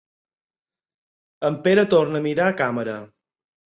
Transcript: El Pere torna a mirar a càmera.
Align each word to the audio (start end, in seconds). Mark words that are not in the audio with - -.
El 1.51 1.61
Pere 1.69 1.87
torna 1.95 2.25
a 2.25 2.29
mirar 2.31 2.51
a 2.53 2.61
càmera. 2.67 3.01